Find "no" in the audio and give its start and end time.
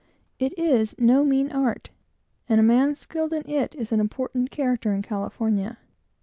0.97-1.23